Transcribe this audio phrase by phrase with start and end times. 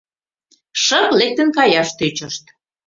[0.83, 2.43] Шып лектын каяш тӧчышт.